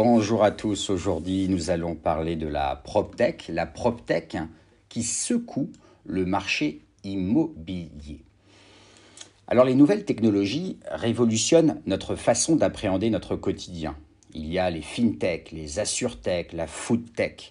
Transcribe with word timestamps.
Bonjour 0.00 0.44
à 0.44 0.52
tous. 0.52 0.90
Aujourd'hui, 0.90 1.48
nous 1.48 1.70
allons 1.70 1.96
parler 1.96 2.36
de 2.36 2.46
la 2.46 2.76
PropTech, 2.76 3.48
la 3.48 3.66
PropTech 3.66 4.36
qui 4.88 5.02
secoue 5.02 5.72
le 6.04 6.24
marché 6.24 6.82
immobilier. 7.02 8.22
Alors, 9.48 9.64
les 9.64 9.74
nouvelles 9.74 10.04
technologies 10.04 10.78
révolutionnent 10.88 11.82
notre 11.86 12.14
façon 12.14 12.54
d'appréhender 12.54 13.10
notre 13.10 13.34
quotidien. 13.34 13.96
Il 14.34 14.46
y 14.46 14.60
a 14.60 14.70
les 14.70 14.82
fintech, 14.82 15.50
les 15.50 15.80
assurtech, 15.80 16.52
la 16.52 16.68
foodtech. 16.68 17.50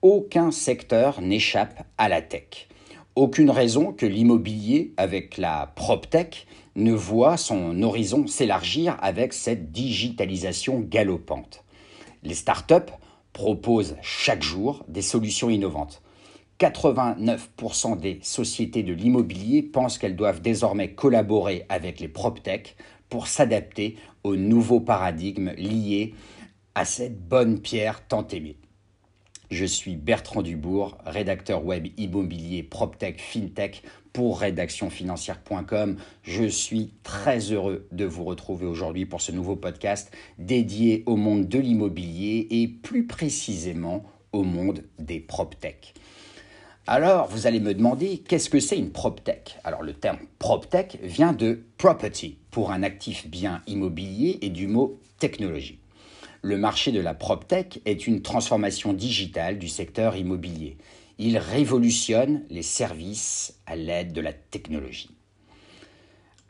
Aucun 0.00 0.52
secteur 0.52 1.20
n'échappe 1.20 1.84
à 1.98 2.08
la 2.08 2.22
tech. 2.22 2.68
Aucune 3.16 3.50
raison 3.50 3.92
que 3.92 4.06
l'immobilier, 4.06 4.92
avec 4.96 5.38
la 5.38 5.72
PropTech, 5.74 6.46
ne 6.76 6.92
voit 6.92 7.36
son 7.36 7.82
horizon 7.82 8.28
s'élargir 8.28 8.96
avec 9.02 9.32
cette 9.32 9.72
digitalisation 9.72 10.78
galopante. 10.78 11.64
Les 12.22 12.34
startups 12.34 12.92
proposent 13.32 13.96
chaque 14.02 14.42
jour 14.42 14.84
des 14.88 15.02
solutions 15.02 15.50
innovantes. 15.50 16.02
89% 16.58 17.98
des 17.98 18.18
sociétés 18.22 18.82
de 18.82 18.92
l'immobilier 18.92 19.62
pensent 19.62 19.96
qu'elles 19.96 20.16
doivent 20.16 20.42
désormais 20.42 20.92
collaborer 20.92 21.64
avec 21.70 22.00
les 22.00 22.08
PropTech 22.08 22.76
pour 23.08 23.26
s'adapter 23.26 23.96
aux 24.24 24.36
nouveaux 24.36 24.80
paradigmes 24.80 25.52
liés 25.56 26.14
à 26.74 26.84
cette 26.84 27.26
bonne 27.26 27.60
pierre 27.60 28.06
tant 28.06 28.26
aimée. 28.28 28.59
Je 29.50 29.64
suis 29.64 29.96
Bertrand 29.96 30.42
Dubourg, 30.42 30.96
rédacteur 31.04 31.64
web 31.64 31.88
immobilier 31.96 32.62
PropTech 32.62 33.20
FinTech 33.20 33.82
pour 34.12 34.38
rédactionfinancière.com. 34.38 35.96
Je 36.22 36.44
suis 36.44 36.92
très 37.02 37.40
heureux 37.50 37.88
de 37.90 38.04
vous 38.04 38.22
retrouver 38.22 38.66
aujourd'hui 38.66 39.06
pour 39.06 39.20
ce 39.20 39.32
nouveau 39.32 39.56
podcast 39.56 40.16
dédié 40.38 41.02
au 41.06 41.16
monde 41.16 41.48
de 41.48 41.58
l'immobilier 41.58 42.46
et 42.50 42.68
plus 42.68 43.08
précisément 43.08 44.04
au 44.30 44.44
monde 44.44 44.84
des 45.00 45.18
PropTech. 45.18 45.94
Alors, 46.86 47.26
vous 47.26 47.48
allez 47.48 47.60
me 47.60 47.74
demander 47.74 48.18
qu'est-ce 48.18 48.50
que 48.50 48.60
c'est 48.60 48.78
une 48.78 48.92
PropTech? 48.92 49.58
Alors, 49.64 49.82
le 49.82 49.94
terme 49.94 50.18
PropTech 50.38 51.00
vient 51.02 51.32
de 51.32 51.64
property 51.76 52.38
pour 52.52 52.70
un 52.70 52.84
actif 52.84 53.26
bien 53.26 53.62
immobilier 53.66 54.38
et 54.42 54.48
du 54.48 54.68
mot 54.68 55.00
technologie 55.18 55.79
le 56.42 56.56
marché 56.56 56.90
de 56.90 57.00
la 57.00 57.14
PropTech 57.14 57.82
est 57.84 58.06
une 58.06 58.22
transformation 58.22 58.92
digitale 58.92 59.58
du 59.58 59.68
secteur 59.68 60.16
immobilier. 60.16 60.78
Il 61.18 61.36
révolutionne 61.36 62.44
les 62.48 62.62
services 62.62 63.58
à 63.66 63.76
l'aide 63.76 64.12
de 64.12 64.22
la 64.22 64.32
technologie. 64.32 65.10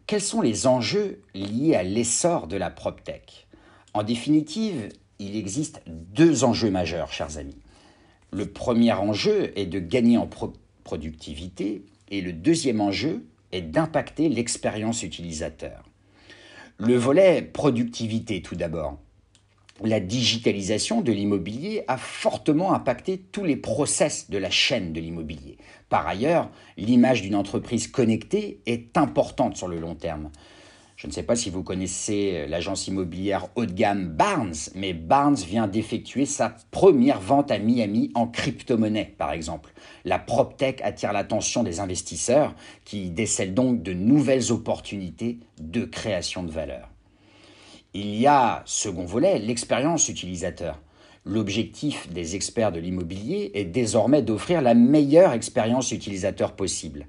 Quels 0.07 0.21
sont 0.21 0.43
les 0.43 0.67
enjeux 0.67 1.23
liés 1.35 1.75
à 1.75 1.83
l'essor 1.83 2.47
de 2.47 2.57
la 2.57 2.71
PropTech? 2.71 3.49
En 3.93 4.05
définitive, 4.05 4.89
il 5.19 5.37
existe 5.37 5.83
deux 5.87 6.45
enjeux 6.45 6.71
majeurs, 6.71 7.13
chers 7.13 7.39
amis. 7.39 7.59
Le 8.33 8.47
premier 8.47 8.93
enjeu 8.93 9.53
est 9.59 9.67
de 9.67 9.81
gagner 9.81 10.19
en 10.19 10.29
productivité 10.85 11.85
et 12.11 12.21
le 12.21 12.33
deuxième 12.33 12.81
enjeu 12.81 13.27
est 13.51 13.63
d'impacter 13.63 14.29
l'expérience 14.29 15.03
utilisateur. 15.03 15.85
Le 16.79 16.95
volet 16.95 17.43
productivité 17.43 18.41
tout 18.41 18.55
d'abord 18.55 18.99
la 19.83 20.00
digitalisation 20.00 21.00
de 21.00 21.12
l'immobilier 21.12 21.84
a 21.89 21.97
fortement 21.97 22.73
impacté 22.73 23.19
tous 23.19 23.45
les 23.45 23.56
process 23.56 24.31
de 24.31 24.39
la 24.39 24.50
chaîne 24.50 24.92
de 24.92 25.00
l'immobilier. 25.00 25.56
Par 25.89 26.06
ailleurs, 26.06 26.50
l'image 26.77 27.22
d'une 27.22 27.34
entreprise 27.34 27.89
connectée 27.89 28.61
est 28.67 28.97
importante 28.97 29.56
sur 29.56 29.69
le 29.69 29.78
long 29.78 29.95
terme. 29.95 30.31
Je 31.00 31.06
ne 31.06 31.12
sais 31.12 31.22
pas 31.22 31.34
si 31.34 31.48
vous 31.48 31.62
connaissez 31.62 32.47
l'agence 32.47 32.87
immobilière 32.87 33.47
haut 33.55 33.64
de 33.64 33.72
gamme 33.72 34.09
Barnes, 34.09 34.53
mais 34.75 34.92
Barnes 34.92 35.34
vient 35.34 35.67
d'effectuer 35.67 36.27
sa 36.27 36.55
première 36.70 37.20
vente 37.20 37.50
à 37.50 37.59
Miami 37.59 38.10
en 38.15 38.26
crypto-monnaie, 38.26 39.15
par 39.16 39.32
exemple. 39.32 39.72
La 40.05 40.19
PropTech 40.19 40.82
attire 40.82 41.15
l'attention 41.15 41.62
des 41.62 41.81
investisseurs 41.81 42.55
qui 42.84 43.09
décèlent 43.09 43.55
donc 43.55 43.82
de 43.82 43.94
nouvelles 43.94 44.53
opportunités 44.53 45.38
de 45.59 45.87
création 45.87 46.43
de 46.43 46.50
valeur. 46.50 46.90
Il 47.93 48.15
y 48.15 48.28
a, 48.28 48.62
second 48.67 49.05
volet, 49.05 49.41
l'expérience 49.41 50.09
utilisateur. 50.09 50.81
L'objectif 51.25 52.09
des 52.12 52.37
experts 52.37 52.71
de 52.71 52.78
l'immobilier 52.78 53.51
est 53.55 53.65
désormais 53.65 54.23
d'offrir 54.23 54.62
la 54.62 54.75
meilleure 54.75 55.33
expérience 55.33 55.91
utilisateur 55.91 56.53
possible. 56.53 57.06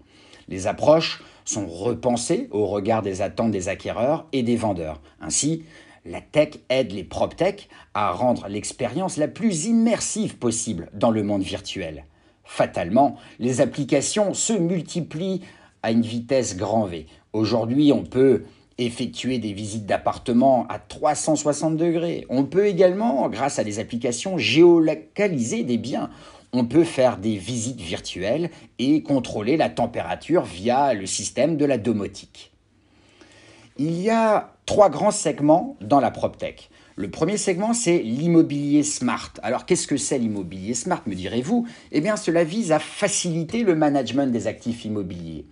Les 0.47 0.66
approches 0.66 1.22
sont 1.46 1.68
repensées 1.68 2.47
au 2.50 2.66
regard 2.66 3.03
des 3.03 3.22
attentes 3.22 3.52
des 3.52 3.70
acquéreurs 3.70 4.25
et 4.34 4.41
des 4.41 4.56
vendeurs. 4.56 5.02
Ainsi, 5.22 5.66
la 6.03 6.20
tech 6.20 6.56
aide 6.70 6.94
les 6.94 7.03
PropTech 7.03 7.70
à 7.94 8.12
rendre 8.12 8.47
l'expérience 8.47 9.18
la 9.18 9.28
plus 9.28 9.66
immersive 9.66 10.38
possible 10.38 10.90
dans 10.94 11.12
le 11.12 11.22
monde 11.22 11.44
virtuel. 11.44 12.06
Fatalement, 12.44 13.18
les 13.38 13.62
applications 13.62 14.34
se 14.34 14.53
multiplient 14.53 15.41
à 15.84 15.91
une 15.91 16.02
vitesse 16.02 16.58
grand 16.58 16.86
V. 16.86 17.06
Aujourd'hui, 17.34 17.91
on 17.94 18.03
peut 18.03 18.44
effectuer 18.86 19.40
des 19.40 19.53
visites 19.53 19.86
d'appartements 19.86 20.66
à 20.69 20.80
360 20.80 21.78
degrés. 21.78 22.25
On 22.30 22.44
peut 22.44 22.68
également, 22.68 23.30
grâce 23.30 23.59
à 23.59 23.64
des 23.64 23.80
applications, 23.80 24.38
géolocaliser 24.38 25.64
des 25.64 25.78
biens. 25.78 26.09
On 26.53 26.66
peut 26.66 26.84
faire 26.84 27.18
des 27.18 27.36
visites 27.36 27.80
virtuelles 27.80 28.50
et 28.80 29.03
contrôler 29.03 29.58
la 29.58 29.70
température 29.70 30.44
via 30.44 30.94
le 30.94 31.06
système 31.06 31.58
de 31.58 31.66
la 31.66 31.78
domotique. 31.78 32.52
Il 33.78 34.02
y 34.02 34.09
a 34.09 34.53
trois 34.66 34.90
grands 34.90 35.12
segments 35.12 35.78
dans 35.81 36.00
la 36.00 36.12
PropTech. 36.12 36.70
Le 36.97 37.09
premier 37.09 37.38
segment, 37.38 37.74
c'est 37.74 38.00
l'immobilier 38.00 38.84
smart. 38.84 39.31
Alors, 39.44 39.66
qu'est-ce 39.66 39.88
que 39.88 39.97
c'est 39.97 40.20
l'immobilier 40.20 40.74
smart, 40.74 41.02
me 41.08 41.16
direz-vous? 41.16 41.66
Eh 41.91 42.02
bien, 42.02 42.18
cela 42.18 42.44
vise 42.44 42.72
à 42.72 42.80
faciliter 42.80 43.64
le 43.64 43.75
management 43.75 44.31
des 44.31 44.47
actifs 44.47 44.84
immobiliers. 44.86 45.46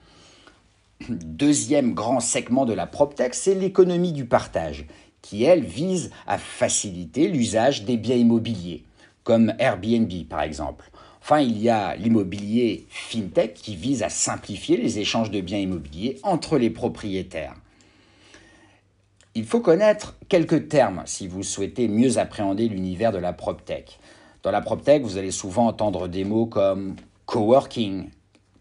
Deuxième 1.10 1.96
grand 1.96 2.20
segment 2.20 2.66
de 2.66 2.74
la 2.74 2.86
PropTech, 2.86 3.34
c'est 3.34 3.56
l'économie 3.56 4.14
du 4.14 4.26
partage, 4.26 4.86
qui, 5.24 5.44
elle, 5.44 5.64
vise 5.64 6.12
à 6.28 6.38
faciliter 6.38 7.28
l'usage 7.28 7.84
des 7.84 7.98
biens 7.98 8.16
immobiliers, 8.16 8.84
comme 9.24 9.54
Airbnb 9.58 10.12
par 10.30 10.44
exemple. 10.44 10.92
Enfin, 11.20 11.40
il 11.40 11.60
y 11.60 11.68
a 11.68 11.96
l'immobilier 11.96 12.86
FinTech 12.90 13.56
qui 13.56 13.76
vise 13.76 14.04
à 14.04 14.10
simplifier 14.10 14.78
les 14.78 15.00
échanges 15.00 15.32
de 15.32 15.42
biens 15.42 15.58
immobiliers 15.58 16.20
entre 16.22 16.60
les 16.60 16.70
propriétaires. 16.70 17.56
Il 19.34 19.46
faut 19.46 19.62
connaître 19.62 20.16
quelques 20.28 20.70
termes 20.70 21.02
si 21.06 21.28
vous 21.28 21.44
souhaitez 21.44 21.88
mieux 21.88 22.20
appréhender 22.20 22.68
l'univers 22.68 23.12
de 23.12 23.18
la 23.18 23.34
PropTech. 23.34 24.00
Dans 24.44 24.52
la 24.52 24.62
PropTech, 24.62 25.02
vous 25.02 25.18
allez 25.18 25.32
souvent 25.32 25.68
entendre 25.68 26.08
des 26.08 26.24
mots 26.24 26.46
comme 26.46 26.96
coworking, 27.26 28.10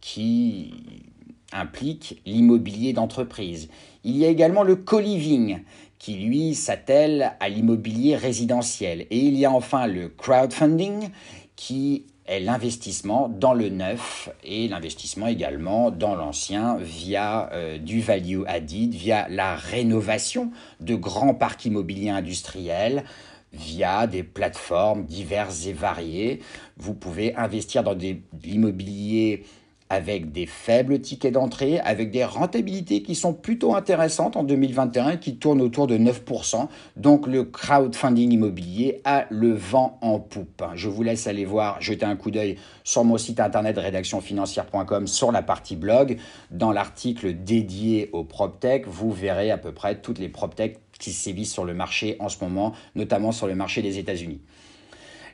qui 0.00 1.04
implique 1.52 2.20
l'immobilier 2.26 2.92
d'entreprise. 2.92 3.68
Il 4.04 4.16
y 4.16 4.24
a 4.24 4.28
également 4.28 4.62
le 4.62 4.76
co-living 4.76 5.60
qui 5.98 6.14
lui 6.14 6.54
s'attelle 6.54 7.32
à 7.40 7.48
l'immobilier 7.48 8.16
résidentiel. 8.16 9.06
Et 9.10 9.18
il 9.18 9.36
y 9.36 9.44
a 9.44 9.50
enfin 9.50 9.86
le 9.86 10.08
crowdfunding 10.08 11.10
qui 11.56 12.06
est 12.26 12.40
l'investissement 12.40 13.28
dans 13.28 13.54
le 13.54 13.68
neuf 13.68 14.28
et 14.44 14.68
l'investissement 14.68 15.26
également 15.26 15.90
dans 15.90 16.14
l'ancien 16.14 16.76
via 16.76 17.50
euh, 17.52 17.78
du 17.78 18.00
value 18.00 18.42
added, 18.46 18.94
via 18.94 19.26
la 19.28 19.56
rénovation 19.56 20.52
de 20.80 20.94
grands 20.94 21.34
parcs 21.34 21.64
immobiliers 21.64 22.10
industriels, 22.10 23.04
via 23.52 24.06
des 24.06 24.22
plateformes 24.22 25.04
diverses 25.04 25.66
et 25.66 25.72
variées. 25.72 26.40
Vous 26.76 26.94
pouvez 26.94 27.34
investir 27.34 27.82
dans 27.82 27.94
de 27.94 28.16
l'immobilier 28.44 29.44
avec 29.90 30.32
des 30.32 30.46
faibles 30.46 31.00
tickets 31.00 31.32
d'entrée, 31.32 31.80
avec 31.80 32.10
des 32.10 32.24
rentabilités 32.24 33.02
qui 33.02 33.14
sont 33.14 33.32
plutôt 33.32 33.74
intéressantes 33.74 34.36
en 34.36 34.44
2021 34.44 35.16
qui 35.16 35.36
tournent 35.36 35.62
autour 35.62 35.86
de 35.86 35.96
9%. 35.96 36.68
Donc 36.96 37.26
le 37.26 37.44
crowdfunding 37.44 38.32
immobilier 38.32 39.00
a 39.04 39.26
le 39.30 39.52
vent 39.52 39.98
en 40.02 40.18
poupe. 40.18 40.64
Je 40.74 40.88
vous 40.88 41.02
laisse 41.02 41.26
aller 41.26 41.44
voir, 41.44 41.80
jeter 41.80 42.04
un 42.04 42.16
coup 42.16 42.30
d'œil 42.30 42.56
sur 42.84 43.04
mon 43.04 43.18
site 43.18 43.40
internet 43.40 43.78
rédactionfinancière.com 43.78 45.06
sur 45.06 45.32
la 45.32 45.42
partie 45.42 45.76
blog. 45.76 46.18
Dans 46.50 46.72
l'article 46.72 47.34
dédié 47.34 48.10
aux 48.12 48.24
PropTech, 48.24 48.86
vous 48.86 49.12
verrez 49.12 49.50
à 49.50 49.58
peu 49.58 49.72
près 49.72 50.00
toutes 50.00 50.18
les 50.18 50.28
PropTech 50.28 50.78
qui 50.98 51.12
sévissent 51.12 51.52
sur 51.52 51.64
le 51.64 51.74
marché 51.74 52.16
en 52.18 52.28
ce 52.28 52.42
moment, 52.42 52.72
notamment 52.94 53.32
sur 53.32 53.46
le 53.46 53.54
marché 53.54 53.82
des 53.82 53.98
États-Unis. 53.98 54.40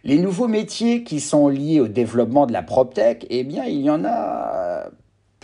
Les 0.05 0.19
nouveaux 0.19 0.49
métiers 0.49 1.03
qui 1.03 1.19
sont 1.19 1.49
liés 1.49 1.81
au 1.81 1.89
développement 1.89 2.45
de 2.45 2.53
la 2.53 2.63
PropTech, 2.63 3.27
eh 3.31 3.43
bien, 3.43 3.65
il 3.65 3.81
y 3.81 3.89
en 3.89 4.05
a 4.05 4.91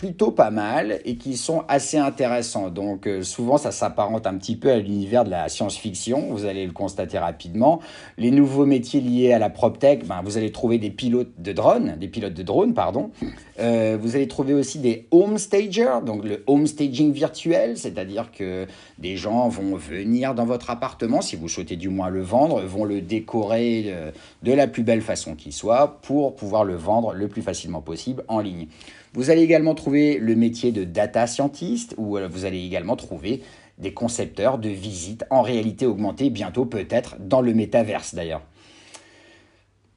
plutôt 0.01 0.31
pas 0.31 0.49
mal 0.49 0.99
et 1.05 1.15
qui 1.15 1.37
sont 1.37 1.63
assez 1.67 1.99
intéressants. 1.99 2.71
Donc 2.71 3.05
euh, 3.05 3.21
souvent 3.21 3.57
ça 3.57 3.71
s'apparente 3.71 4.25
un 4.25 4.33
petit 4.33 4.55
peu 4.55 4.71
à 4.71 4.79
l'univers 4.79 5.23
de 5.23 5.29
la 5.29 5.47
science-fiction, 5.47 6.29
vous 6.31 6.45
allez 6.45 6.65
le 6.65 6.71
constater 6.71 7.19
rapidement. 7.19 7.81
Les 8.17 8.31
nouveaux 8.31 8.65
métiers 8.65 8.99
liés 8.99 9.31
à 9.31 9.37
la 9.37 9.51
PropTech, 9.51 10.07
ben, 10.07 10.23
vous 10.23 10.39
allez 10.39 10.51
trouver 10.51 10.79
des 10.79 10.89
pilotes 10.89 11.29
de 11.37 11.53
drones, 11.53 11.97
des 11.99 12.07
pilotes 12.07 12.33
de 12.33 12.41
drones, 12.41 12.73
pardon. 12.73 13.11
Euh, 13.59 13.95
vous 14.01 14.15
allez 14.15 14.27
trouver 14.27 14.55
aussi 14.55 14.79
des 14.79 15.05
home 15.11 15.37
stagers, 15.37 15.99
donc 16.03 16.25
le 16.25 16.43
home 16.47 16.65
staging 16.65 17.13
virtuel, 17.13 17.77
c'est-à-dire 17.77 18.31
que 18.31 18.65
des 18.97 19.17
gens 19.17 19.49
vont 19.49 19.75
venir 19.75 20.33
dans 20.33 20.45
votre 20.45 20.71
appartement, 20.71 21.21
si 21.21 21.35
vous 21.35 21.47
souhaitez 21.47 21.75
du 21.75 21.89
moins 21.89 22.09
le 22.09 22.23
vendre, 22.23 22.59
vont 22.61 22.85
le 22.85 23.01
décorer 23.01 23.83
euh, 23.89 24.09
de 24.41 24.51
la 24.51 24.65
plus 24.65 24.81
belle 24.81 25.01
façon 25.01 25.35
qui 25.35 25.51
soit 25.51 25.99
pour 26.01 26.35
pouvoir 26.35 26.63
le 26.63 26.73
vendre 26.73 27.13
le 27.13 27.27
plus 27.27 27.43
facilement 27.43 27.81
possible 27.81 28.23
en 28.27 28.39
ligne. 28.39 28.65
Vous 29.13 29.29
allez 29.29 29.41
également 29.41 29.75
trouver 29.75 30.17
le 30.17 30.35
métier 30.35 30.71
de 30.71 30.83
data 30.83 31.27
scientist, 31.27 31.93
où 31.97 32.17
euh, 32.17 32.27
vous 32.27 32.45
allez 32.45 32.63
également 32.63 32.95
trouver 32.95 33.43
des 33.77 33.93
concepteurs 33.93 34.57
de 34.57 34.69
visites 34.69 35.25
en 35.29 35.41
réalité 35.41 35.85
augmentée, 35.85 36.29
bientôt 36.29 36.65
peut-être 36.65 37.17
dans 37.19 37.41
le 37.41 37.53
métaverse 37.53 38.15
d'ailleurs. 38.15 38.43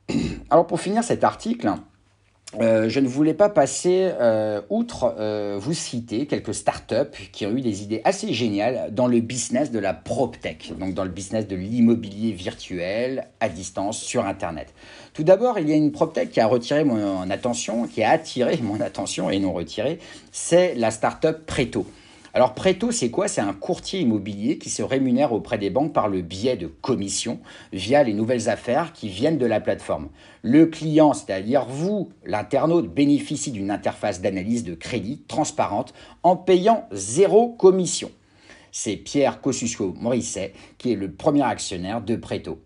Alors 0.50 0.66
pour 0.66 0.80
finir 0.80 1.04
cet 1.04 1.22
article, 1.22 1.72
euh, 2.60 2.88
je 2.88 3.00
ne 3.00 3.08
voulais 3.08 3.34
pas 3.34 3.48
passer 3.48 4.10
euh, 4.20 4.60
outre 4.70 5.14
vous 5.58 5.72
citer 5.72 6.26
quelques 6.26 6.54
startups 6.54 7.16
qui 7.32 7.46
ont 7.46 7.50
eu 7.50 7.60
des 7.60 7.82
idées 7.82 8.00
assez 8.04 8.32
géniales 8.32 8.88
dans 8.92 9.06
le 9.06 9.20
business 9.20 9.70
de 9.70 9.78
la 9.78 9.94
PropTech, 9.94 10.72
donc 10.78 10.94
dans 10.94 11.04
le 11.04 11.10
business 11.10 11.46
de 11.46 11.56
l'immobilier 11.56 12.32
virtuel 12.32 13.26
à 13.40 13.48
distance 13.48 14.00
sur 14.00 14.26
Internet. 14.26 14.74
Tout 15.12 15.24
d'abord, 15.24 15.58
il 15.58 15.68
y 15.68 15.72
a 15.72 15.76
une 15.76 15.92
PropTech 15.92 16.30
qui 16.30 16.40
a 16.40 16.46
retiré 16.46 16.84
mon 16.84 17.30
attention, 17.30 17.86
qui 17.86 18.02
a 18.02 18.10
attiré 18.10 18.58
mon 18.62 18.80
attention 18.80 19.30
et 19.30 19.38
non 19.38 19.52
retiré, 19.52 19.98
c'est 20.32 20.74
la 20.74 20.90
startup 20.90 21.46
Preto. 21.46 21.86
Alors 22.36 22.52
Preto, 22.52 22.90
c'est 22.90 23.10
quoi? 23.10 23.28
C'est 23.28 23.40
un 23.40 23.52
courtier 23.52 24.00
immobilier 24.00 24.58
qui 24.58 24.68
se 24.68 24.82
rémunère 24.82 25.32
auprès 25.32 25.56
des 25.56 25.70
banques 25.70 25.92
par 25.92 26.08
le 26.08 26.20
biais 26.20 26.56
de 26.56 26.66
commissions 26.66 27.38
via 27.72 28.02
les 28.02 28.12
nouvelles 28.12 28.48
affaires 28.48 28.92
qui 28.92 29.08
viennent 29.08 29.38
de 29.38 29.46
la 29.46 29.60
plateforme. 29.60 30.08
Le 30.42 30.66
client, 30.66 31.12
c'est-à-dire 31.12 31.64
vous, 31.64 32.10
l'internaute, 32.26 32.92
bénéficie 32.92 33.52
d'une 33.52 33.70
interface 33.70 34.20
d'analyse 34.20 34.64
de 34.64 34.74
crédit 34.74 35.22
transparente 35.28 35.94
en 36.24 36.34
payant 36.34 36.88
zéro 36.90 37.50
commission. 37.50 38.10
C'est 38.72 38.96
Pierre 38.96 39.40
Kosciusko-Morisset 39.40 40.54
qui 40.76 40.90
est 40.90 40.96
le 40.96 41.12
premier 41.12 41.44
actionnaire 41.44 42.00
de 42.00 42.16
Preto. 42.16 42.60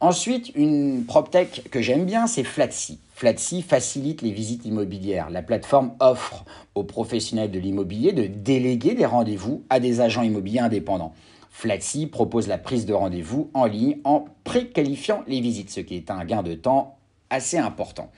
Ensuite, 0.00 0.50
une 0.56 1.04
PropTech 1.04 1.70
que 1.70 1.80
j'aime 1.80 2.04
bien, 2.04 2.26
c'est 2.26 2.42
Flatsy. 2.42 2.98
Flatsy 3.18 3.62
facilite 3.62 4.22
les 4.22 4.30
visites 4.30 4.64
immobilières. 4.64 5.28
La 5.28 5.42
plateforme 5.42 5.90
offre 5.98 6.44
aux 6.76 6.84
professionnels 6.84 7.50
de 7.50 7.58
l'immobilier 7.58 8.12
de 8.12 8.28
déléguer 8.28 8.94
des 8.94 9.06
rendez-vous 9.06 9.64
à 9.70 9.80
des 9.80 10.00
agents 10.00 10.22
immobiliers 10.22 10.60
indépendants. 10.60 11.12
Flatsy 11.50 12.06
propose 12.06 12.46
la 12.46 12.58
prise 12.58 12.86
de 12.86 12.94
rendez-vous 12.94 13.50
en 13.54 13.64
ligne 13.64 13.96
en 14.04 14.26
préqualifiant 14.44 15.24
les 15.26 15.40
visites, 15.40 15.70
ce 15.70 15.80
qui 15.80 15.96
est 15.96 16.12
un 16.12 16.24
gain 16.24 16.44
de 16.44 16.54
temps 16.54 16.96
assez 17.28 17.58
important. 17.58 18.08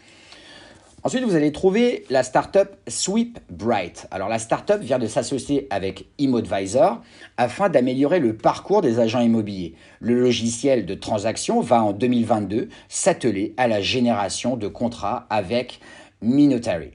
Ensuite, 1.03 1.25
vous 1.25 1.35
allez 1.35 1.51
trouver 1.51 2.05
la 2.11 2.23
startup 2.23 2.69
SweepBright. 2.87 4.07
Alors, 4.11 4.29
la 4.29 4.39
startup 4.39 4.81
vient 4.81 4.99
de 4.99 5.07
s'associer 5.07 5.67
avec 5.71 6.05
ImmoAdvisor 6.19 7.01
afin 7.39 7.71
d'améliorer 7.71 8.21
le 8.21 8.37
parcours 8.37 8.83
des 8.83 8.99
agents 8.99 9.21
immobiliers. 9.21 9.75
Le 10.01 10.21
logiciel 10.21 10.85
de 10.85 10.93
transaction 10.93 11.63
va 11.63 11.83
en 11.83 11.93
2022 11.95 12.69
s'atteler 12.91 13.55
à 13.57 13.67
la 13.67 13.81
génération 13.81 14.59
de 14.59 14.69
contrats 14.69 15.27
avec 15.31 15.81
Minotary. 16.21 16.91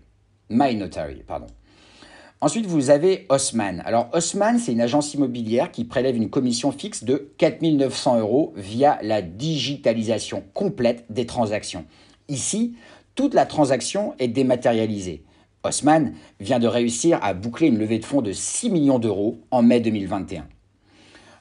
MyNotary. 0.51 1.23
Ensuite, 2.41 2.67
vous 2.67 2.91
avez 2.91 3.25
Osman. 3.29 3.81
Alors, 3.85 4.09
Osman, 4.13 4.59
c'est 4.59 4.73
une 4.73 4.81
agence 4.81 5.15
immobilière 5.15 5.71
qui 5.71 5.83
prélève 5.83 6.15
une 6.15 6.29
commission 6.29 6.71
fixe 6.71 7.03
de 7.03 7.31
4900 7.39 8.19
euros 8.19 8.53
via 8.55 8.99
la 9.01 9.23
digitalisation 9.23 10.43
complète 10.53 11.05
des 11.09 11.25
transactions. 11.25 11.85
Ici, 12.27 12.75
toute 13.15 13.33
la 13.33 13.45
transaction 13.45 14.13
est 14.19 14.27
dématérialisée. 14.27 15.23
Haussmann 15.63 16.13
vient 16.39 16.59
de 16.59 16.67
réussir 16.67 17.17
à 17.23 17.33
boucler 17.33 17.67
une 17.67 17.79
levée 17.79 17.99
de 17.99 18.05
fonds 18.05 18.21
de 18.21 18.31
6 18.31 18.69
millions 18.69 18.99
d'euros 18.99 19.39
en 19.51 19.63
mai 19.63 19.79
2021. 19.79 20.47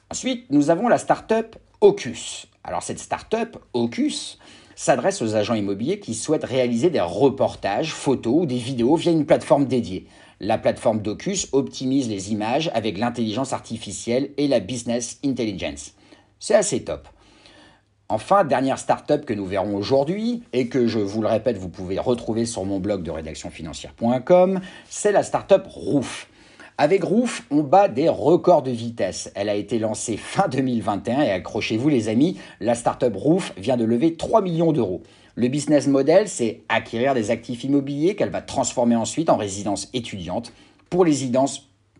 Ensuite, 0.09 0.45
nous 0.49 0.69
avons 0.69 0.87
la 0.87 0.97
start-up 0.97 1.55
Ocus. 1.81 2.47
Alors 2.63 2.81
cette 2.81 2.99
start-up, 2.99 3.57
Ocus, 3.73 4.39
s'adresse 4.75 5.21
aux 5.21 5.35
agents 5.35 5.53
immobiliers 5.53 5.99
qui 5.99 6.13
souhaitent 6.13 6.43
réaliser 6.43 6.89
des 6.89 7.01
reportages, 7.01 7.93
photos 7.93 8.43
ou 8.43 8.45
des 8.45 8.57
vidéos 8.57 8.95
via 8.95 9.11
une 9.11 9.25
plateforme 9.25 9.65
dédiée. 9.65 10.07
La 10.39 10.57
plateforme 10.57 11.01
Docus 11.01 11.47
optimise 11.51 12.09
les 12.09 12.31
images 12.31 12.71
avec 12.73 12.97
l'intelligence 12.97 13.53
artificielle 13.53 14.31
et 14.37 14.47
la 14.47 14.59
business 14.59 15.19
intelligence. 15.23 15.93
C'est 16.39 16.55
assez 16.55 16.83
top. 16.83 17.07
Enfin, 18.07 18.43
dernière 18.43 18.77
startup 18.77 19.25
que 19.25 19.33
nous 19.33 19.47
verrons 19.47 19.75
aujourd'hui 19.75 20.43
et 20.53 20.67
que 20.67 20.85
je 20.85 20.99
vous 20.99 21.23
le 21.23 21.27
répète, 21.27 21.57
vous 21.57 21.69
pouvez 21.69 21.97
retrouver 21.97 22.45
sur 22.45 22.63
mon 22.63 22.79
blog 22.79 23.01
de 23.01 23.09
rédactionfinancière.com, 23.09 24.59
c'est 24.87 25.11
la 25.11 25.23
startup 25.23 25.63
Roof. 25.65 26.27
Avec 26.77 27.03
Roof, 27.03 27.43
on 27.49 27.63
bat 27.63 27.87
des 27.87 28.07
records 28.07 28.61
de 28.61 28.69
vitesse. 28.69 29.31
Elle 29.33 29.49
a 29.49 29.55
été 29.55 29.79
lancée 29.79 30.17
fin 30.17 30.47
2021 30.47 31.21
et 31.21 31.31
accrochez-vous 31.31 31.89
les 31.89 32.07
amis, 32.07 32.37
la 32.59 32.75
startup 32.75 33.15
Roof 33.15 33.53
vient 33.57 33.77
de 33.77 33.85
lever 33.85 34.15
3 34.15 34.43
millions 34.43 34.71
d'euros. 34.71 35.01
Le 35.33 35.47
business 35.47 35.87
model, 35.87 36.29
c'est 36.29 36.61
acquérir 36.69 37.15
des 37.15 37.31
actifs 37.31 37.63
immobiliers 37.63 38.15
qu'elle 38.15 38.29
va 38.29 38.41
transformer 38.41 38.95
ensuite 38.95 39.31
en 39.31 39.37
résidence 39.37 39.89
étudiante 39.93 40.53
pour 40.91 41.05
les, 41.05 41.31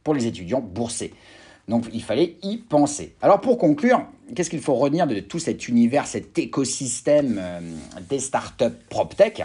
pour 0.03 0.13
les 0.13 0.27
étudiants 0.27 0.61
boursés. 0.61 1.13
Donc 1.67 1.85
il 1.93 2.03
fallait 2.03 2.37
y 2.43 2.57
penser. 2.57 3.15
Alors 3.23 3.41
pour 3.41 3.57
conclure, 3.57 4.05
qu'est-ce 4.33 4.49
qu'il 4.49 4.61
faut 4.61 4.75
retenir 4.75 5.07
de 5.07 5.19
tout 5.19 5.39
cet 5.39 5.67
univers, 5.67 6.07
cet 6.07 6.37
écosystème 6.37 7.37
euh, 7.39 7.59
des 8.09 8.19
startups 8.19 8.77
PropTech? 8.89 9.43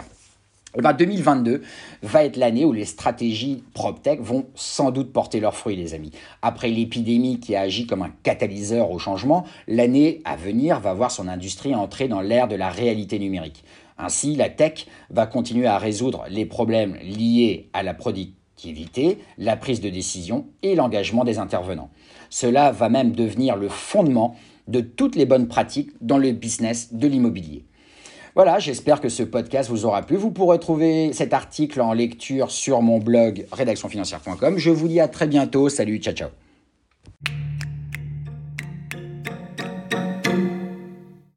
Eh 0.77 0.81
ben 0.81 0.93
2022 0.93 1.63
va 2.01 2.23
être 2.23 2.37
l'année 2.37 2.63
où 2.63 2.71
les 2.71 2.85
stratégies 2.85 3.61
PropTech 3.73 4.21
vont 4.21 4.45
sans 4.55 4.91
doute 4.91 5.11
porter 5.11 5.41
leurs 5.41 5.55
fruits, 5.55 5.75
les 5.75 5.93
amis. 5.93 6.11
Après 6.41 6.69
l'épidémie 6.69 7.41
qui 7.41 7.57
a 7.57 7.61
agi 7.61 7.87
comme 7.87 8.03
un 8.03 8.11
catalyseur 8.23 8.89
au 8.89 8.97
changement, 8.97 9.43
l'année 9.67 10.21
à 10.23 10.37
venir 10.37 10.79
va 10.79 10.93
voir 10.93 11.11
son 11.11 11.27
industrie 11.27 11.75
entrer 11.75 12.07
dans 12.07 12.21
l'ère 12.21 12.47
de 12.47 12.55
la 12.55 12.69
réalité 12.69 13.19
numérique. 13.19 13.65
Ainsi, 13.97 14.35
la 14.37 14.49
tech 14.49 14.87
va 15.09 15.27
continuer 15.27 15.67
à 15.67 15.77
résoudre 15.77 16.23
les 16.29 16.45
problèmes 16.45 16.95
liés 17.03 17.67
à 17.73 17.83
la 17.83 17.93
productivité, 17.93 19.17
la 19.37 19.57
prise 19.57 19.81
de 19.81 19.89
décision 19.89 20.47
et 20.63 20.75
l'engagement 20.75 21.25
des 21.25 21.37
intervenants. 21.37 21.89
Cela 22.29 22.71
va 22.71 22.87
même 22.87 23.11
devenir 23.11 23.57
le 23.57 23.67
fondement 23.67 24.37
de 24.67 24.81
toutes 24.81 25.15
les 25.15 25.25
bonnes 25.25 25.47
pratiques 25.47 25.91
dans 26.01 26.17
le 26.17 26.31
business 26.31 26.93
de 26.93 27.07
l'immobilier. 27.07 27.65
Voilà, 28.35 28.59
j'espère 28.59 29.01
que 29.01 29.09
ce 29.09 29.23
podcast 29.23 29.69
vous 29.69 29.85
aura 29.85 30.03
plu. 30.03 30.15
Vous 30.15 30.31
pourrez 30.31 30.59
trouver 30.59 31.11
cet 31.13 31.33
article 31.33 31.81
en 31.81 31.93
lecture 31.93 32.49
sur 32.49 32.81
mon 32.81 32.99
blog 32.99 33.45
rédactionfinancière.com. 33.51 34.57
Je 34.57 34.69
vous 34.69 34.87
dis 34.87 35.01
à 35.01 35.09
très 35.09 35.27
bientôt. 35.27 35.67
Salut, 35.67 35.97
ciao 35.97 36.13
ciao. 36.13 36.29